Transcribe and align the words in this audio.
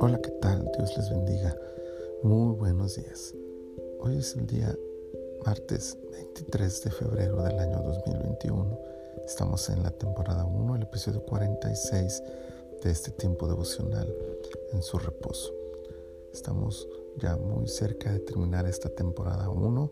Hola, 0.00 0.18
¿qué 0.20 0.30
tal? 0.40 0.68
Dios 0.76 0.96
les 0.96 1.10
bendiga. 1.10 1.56
Muy 2.24 2.56
buenos 2.56 2.96
días. 2.96 3.32
Hoy 4.00 4.16
es 4.18 4.34
el 4.34 4.48
día 4.48 4.76
martes 5.46 5.96
23 6.10 6.82
de 6.82 6.90
febrero 6.90 7.40
del 7.44 7.56
año 7.56 7.80
2021. 7.82 8.80
Estamos 9.24 9.70
en 9.70 9.84
la 9.84 9.92
temporada 9.92 10.44
1, 10.44 10.74
el 10.74 10.82
episodio 10.82 11.24
46 11.24 12.22
de 12.82 12.90
este 12.90 13.12
tiempo 13.12 13.46
devocional 13.46 14.12
en 14.72 14.82
su 14.82 14.98
reposo. 14.98 15.54
Estamos 16.32 16.88
ya 17.18 17.36
muy 17.36 17.68
cerca 17.68 18.12
de 18.12 18.18
terminar 18.18 18.66
esta 18.66 18.88
temporada 18.88 19.48
1, 19.50 19.90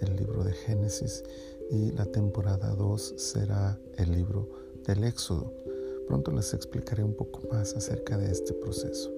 el 0.00 0.16
libro 0.16 0.44
de 0.44 0.52
Génesis, 0.52 1.24
y 1.70 1.92
la 1.92 2.04
temporada 2.04 2.74
2 2.74 3.14
será 3.16 3.80
el 3.96 4.12
libro 4.12 4.69
del 4.86 5.04
Éxodo. 5.04 5.52
Pronto 6.06 6.32
les 6.32 6.54
explicaré 6.54 7.04
un 7.04 7.14
poco 7.14 7.40
más 7.52 7.74
acerca 7.74 8.16
de 8.16 8.30
este 8.30 8.52
proceso. 8.54 9.10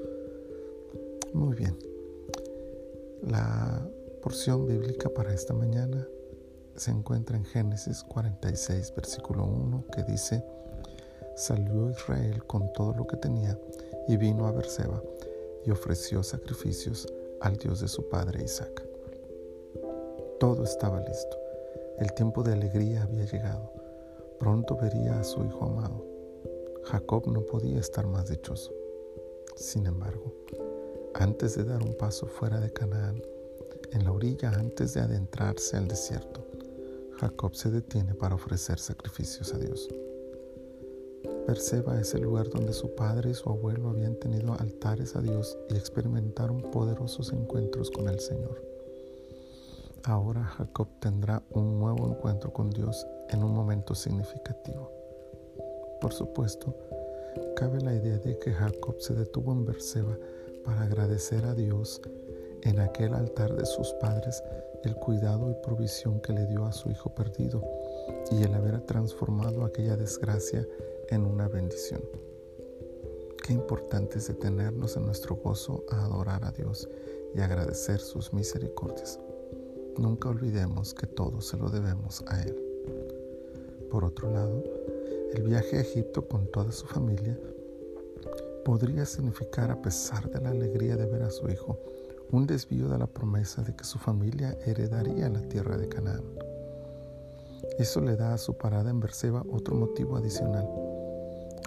Muy 1.33 1.55
bien. 1.55 1.77
La 3.23 3.89
porción 4.21 4.67
bíblica 4.67 5.09
para 5.09 5.33
esta 5.33 5.55
mañana 5.55 6.07
se 6.77 6.91
encuentra 6.91 7.37
en 7.37 7.45
Génesis 7.45 8.03
46, 8.03 8.93
versículo 8.95 9.45
1, 9.45 9.85
que 9.95 10.03
dice, 10.05 10.45
Salió 11.35 11.91
Israel 11.91 12.45
con 12.45 12.73
todo 12.73 12.95
lo 12.95 13.07
que 13.07 13.17
tenía 13.17 13.59
y 14.07 14.17
vino 14.17 14.47
a 14.47 14.53
Berseba 14.53 15.03
y 15.65 15.71
ofreció 15.71 16.23
sacrificios 16.23 17.07
al 17.41 17.57
Dios 17.57 17.81
de 17.81 17.89
su 17.89 18.09
padre 18.09 18.45
Isaac. 18.45 18.87
Todo 20.39 20.65
estaba 20.65 21.01
listo. 21.01 21.39
El 21.99 22.13
tiempo 22.15 22.43
de 22.43 22.53
alegría 22.53 23.05
había 23.05 23.25
llegado. 23.25 23.82
Pronto 24.43 24.77
vería 24.77 25.21
a 25.21 25.23
su 25.23 25.45
hijo 25.45 25.67
amado. 25.67 26.05
Jacob 26.83 27.29
no 27.29 27.43
podía 27.43 27.79
estar 27.79 28.09
más 28.09 28.29
dichoso. 28.29 28.73
Sin 29.55 29.87
embargo, 29.87 30.35
antes 31.15 31.55
de 31.55 31.63
dar 31.63 31.81
un 31.81 31.97
paso 31.97 32.27
fuera 32.27 32.59
de 32.59 32.73
Canaán, 32.73 33.23
en 33.93 34.03
la 34.03 34.11
orilla 34.11 34.51
antes 34.51 34.95
de 34.95 35.01
adentrarse 35.01 35.77
al 35.77 35.87
desierto, 35.87 36.45
Jacob 37.21 37.55
se 37.55 37.71
detiene 37.71 38.17
para 38.17 38.35
ofrecer 38.35 38.81
sacrificios 38.81 39.55
a 39.55 39.59
Dios. 39.59 39.89
Perseba 41.47 42.01
es 42.01 42.13
el 42.13 42.23
lugar 42.23 42.51
donde 42.51 42.73
su 42.73 42.97
padre 42.97 43.31
y 43.31 43.35
su 43.35 43.49
abuelo 43.49 43.91
habían 43.91 44.17
tenido 44.17 44.55
altares 44.55 45.15
a 45.15 45.21
Dios 45.21 45.57
y 45.71 45.77
experimentaron 45.77 46.63
poderosos 46.73 47.33
encuentros 47.33 47.93
con 47.93 48.09
el 48.09 48.19
Señor. 48.19 48.61
Ahora 50.03 50.43
Jacob 50.43 50.89
tendrá 50.99 51.45
un 51.51 51.79
nuevo 51.79 52.09
encuentro 52.09 52.53
con 52.53 52.71
Dios 52.71 53.07
en 53.33 53.43
un 53.43 53.53
momento 53.53 53.95
significativo. 53.95 54.91
Por 56.01 56.13
supuesto, 56.13 56.75
cabe 57.57 57.81
la 57.81 57.95
idea 57.95 58.19
de 58.19 58.39
que 58.39 58.53
Jacob 58.53 58.97
se 59.01 59.15
detuvo 59.15 59.53
en 59.53 59.65
Berseba 59.65 60.17
para 60.65 60.83
agradecer 60.83 61.45
a 61.45 61.55
Dios 61.55 62.01
en 62.63 62.79
aquel 62.81 63.15
altar 63.15 63.55
de 63.55 63.67
sus 63.67 63.93
padres 63.95 64.43
el 64.85 64.97
cuidado 64.97 65.51
y 65.51 65.55
provisión 65.63 66.21
que 66.21 66.33
le 66.33 66.47
dio 66.47 66.65
a 66.65 66.73
su 66.73 66.91
hijo 66.91 67.15
perdido 67.15 67.63
y 68.31 68.43
el 68.43 68.55
haber 68.55 68.81
transformado 68.81 69.65
aquella 69.65 69.97
desgracia 69.97 70.67
en 71.09 71.25
una 71.25 71.49
bendición. 71.49 72.03
Qué 73.43 73.53
importante 73.53 74.19
es 74.19 74.29
detenernos 74.29 74.97
en 74.97 75.07
nuestro 75.07 75.37
gozo 75.37 75.85
a 75.91 76.05
adorar 76.05 76.45
a 76.45 76.53
Dios 76.53 76.89
y 77.35 77.41
agradecer 77.41 77.99
sus 77.99 78.33
misericordias. 78.33 79.19
Nunca 79.99 80.29
olvidemos 80.29 80.95
que 80.95 81.07
todo 81.07 81.41
se 81.41 81.57
lo 81.57 81.69
debemos 81.69 82.25
a 82.29 82.41
Él. 82.43 82.62
Por 83.93 84.07
otro 84.07 84.33
lado, 84.33 84.65
el 85.35 85.43
viaje 85.43 85.77
a 85.77 85.81
Egipto 85.83 86.27
con 86.27 86.51
toda 86.51 86.73
su 86.73 86.87
familia 86.87 87.39
podría 88.65 89.05
significar, 89.05 89.71
a 89.71 89.83
pesar 89.83 90.31
de 90.31 90.41
la 90.41 90.49
alegría 90.49 90.97
de 90.97 91.05
ver 91.05 91.23
a 91.23 91.31
su 91.31 91.47
hijo, 91.51 91.79
un 92.31 92.47
desvío 92.47 92.89
de 92.89 92.97
la 92.97 93.07
promesa 93.07 93.61
de 93.61 93.77
que 93.77 93.85
su 93.85 93.99
familia 93.99 94.57
heredaría 94.65 95.29
la 95.29 95.43
tierra 95.43 95.77
de 95.77 95.91
Canaán. 95.91 96.25
Eso 97.79 98.01
le 98.01 98.17
da 98.17 98.33
a 98.33 98.39
su 98.39 98.57
parada 98.57 98.89
en 98.89 98.99
Berseba 98.99 99.45
otro 99.53 99.77
motivo 99.77 100.17
adicional. 100.17 100.67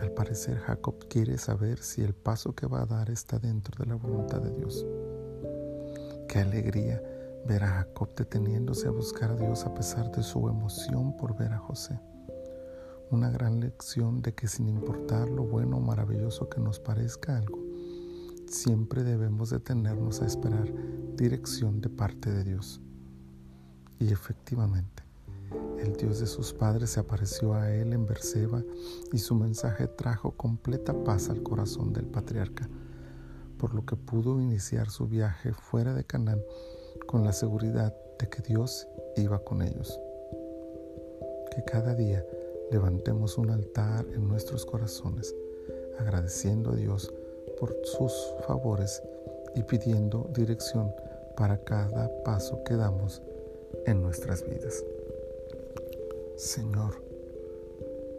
Al 0.01 0.09
parecer 0.09 0.57
Jacob 0.57 0.95
quiere 1.07 1.37
saber 1.37 1.77
si 1.77 2.01
el 2.01 2.15
paso 2.15 2.55
que 2.55 2.65
va 2.65 2.81
a 2.81 2.87
dar 2.87 3.11
está 3.11 3.37
dentro 3.37 3.83
de 3.83 3.91
la 3.91 3.97
voluntad 3.97 4.41
de 4.41 4.49
Dios. 4.49 4.83
Qué 6.27 6.39
alegría 6.39 7.03
ver 7.45 7.63
a 7.63 7.67
Jacob 7.67 8.15
deteniéndose 8.15 8.87
a 8.87 8.91
buscar 8.91 9.29
a 9.29 9.35
Dios 9.35 9.63
a 9.67 9.75
pesar 9.75 10.11
de 10.11 10.23
su 10.23 10.49
emoción 10.49 11.15
por 11.17 11.37
ver 11.37 11.53
a 11.53 11.59
José. 11.59 11.99
Una 13.11 13.29
gran 13.29 13.59
lección 13.59 14.21
de 14.21 14.33
que 14.33 14.47
sin 14.47 14.67
importar 14.67 15.29
lo 15.29 15.43
bueno 15.43 15.77
o 15.77 15.79
maravilloso 15.79 16.49
que 16.49 16.59
nos 16.59 16.79
parezca 16.79 17.37
algo, 17.37 17.59
siempre 18.47 19.03
debemos 19.03 19.51
detenernos 19.51 20.21
a 20.21 20.25
esperar 20.25 20.71
dirección 21.15 21.81
de 21.81 21.89
parte 21.89 22.31
de 22.31 22.43
Dios. 22.43 22.81
Y 23.99 24.11
efectivamente, 24.11 25.03
el 25.79 25.95
Dios 25.97 26.19
de 26.19 26.25
sus 26.25 26.51
padres 26.51 26.91
se 26.91 26.99
apareció 26.99 27.53
a 27.53 27.71
él 27.71 27.93
en 27.93 28.07
Berseba 28.07 28.63
y 29.13 29.19
su 29.19 29.35
mensaje 29.35 29.87
trajo 29.87 30.31
completa 30.31 30.93
paz 31.03 31.29
al 31.29 31.43
corazón 31.43 31.93
del 31.93 32.05
patriarca, 32.07 32.67
por 33.59 33.75
lo 33.75 33.85
que 33.85 33.95
pudo 33.95 34.41
iniciar 34.41 34.89
su 34.89 35.07
viaje 35.07 35.53
fuera 35.53 35.93
de 35.93 36.03
Canaán 36.03 36.41
con 37.05 37.23
la 37.23 37.33
seguridad 37.33 37.93
de 38.19 38.29
que 38.29 38.41
Dios 38.41 38.87
iba 39.15 39.39
con 39.43 39.61
ellos. 39.61 39.99
Que 41.55 41.63
cada 41.63 41.93
día 41.93 42.25
levantemos 42.71 43.37
un 43.37 43.49
altar 43.51 44.05
en 44.13 44.27
nuestros 44.27 44.65
corazones, 44.65 45.35
agradeciendo 45.99 46.71
a 46.71 46.75
Dios 46.75 47.13
por 47.59 47.75
sus 47.83 48.13
favores 48.47 49.01
y 49.55 49.63
pidiendo 49.63 50.29
dirección 50.33 50.91
para 51.37 51.63
cada 51.63 52.11
paso 52.23 52.63
que 52.63 52.75
damos 52.75 53.21
en 53.85 54.01
nuestras 54.01 54.47
vidas. 54.47 54.83
Señor, 56.35 57.01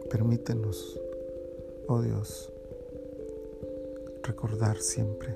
permítenos, 0.09 0.99
oh 1.87 2.01
Dios, 2.01 2.51
recordar 4.23 4.77
siempre 4.77 5.35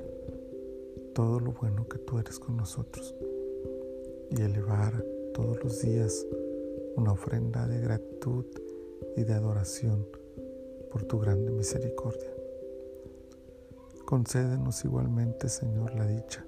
todo 1.14 1.40
lo 1.40 1.52
bueno 1.52 1.88
que 1.88 1.98
tú 2.00 2.20
eres 2.20 2.40
con 2.40 2.58
nosotros 2.58 3.14
y 4.30 4.42
elevar 4.42 5.04
todos 5.34 5.64
los 5.64 5.82
días 5.82 6.26
una 6.96 7.12
ofrenda 7.14 7.68
de 7.68 7.80
gratitud 7.80 8.46
y 9.16 9.24
de 9.24 9.34
adoración 9.34 10.08
por 10.92 11.04
tu 11.04 11.20
grande 11.20 11.52
misericordia. 11.52 12.30
Concédenos 14.06 14.84
igualmente, 14.84 15.48
Señor, 15.48 15.96
la 15.96 16.06
dicha 16.06 16.46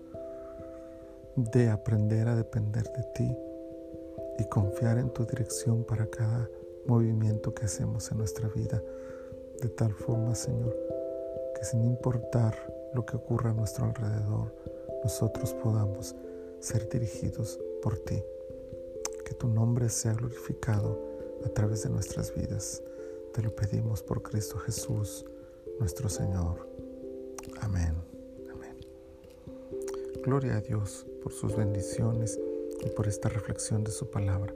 de 1.36 1.70
aprender 1.70 2.28
a 2.28 2.36
depender 2.36 2.84
de 2.84 3.04
ti 3.16 3.38
y 4.38 4.46
confiar 4.46 4.98
en 4.98 5.10
tu 5.10 5.26
dirección 5.26 5.84
para 5.84 6.08
cada 6.08 6.50
movimiento 6.86 7.54
que 7.54 7.66
hacemos 7.66 8.12
en 8.12 8.18
nuestra 8.18 8.50
vida, 8.50 8.84
de 9.62 9.70
tal 9.70 9.94
forma, 9.94 10.36
Señor, 10.36 10.78
que 11.56 11.64
sin 11.64 11.84
importar 11.84 12.56
lo 12.94 13.06
que 13.06 13.16
ocurra 13.16 13.52
a 13.52 13.54
nuestro 13.54 13.86
alrededor, 13.86 14.54
nosotros 15.04 15.54
podamos 15.54 16.16
ser 16.60 16.88
dirigidos 16.90 17.60
por 17.82 17.98
ti. 18.00 18.24
Que 19.26 19.34
tu 19.34 19.48
nombre 19.48 19.90
sea 19.90 20.14
glorificado 20.14 21.13
a 21.46 21.50
través 21.50 21.84
de 21.84 21.90
nuestras 21.90 22.34
vidas. 22.34 22.82
Te 23.34 23.42
lo 23.42 23.56
pedimos 23.56 24.04
por 24.04 24.22
Cristo 24.22 24.58
Jesús, 24.58 25.26
nuestro 25.80 26.10
Señor. 26.10 26.68
Amén. 27.62 27.96
Amén. 28.52 28.78
Gloria 30.24 30.58
a 30.58 30.62
Dios 30.62 31.06
por 31.22 31.34
sus 31.34 31.56
bendiciones 31.56 32.40
y 32.86 32.90
por 32.90 33.08
esta 33.08 33.30
reflexión 33.30 33.84
de 33.84 33.92
su 33.92 34.10
palabra. 34.10 34.54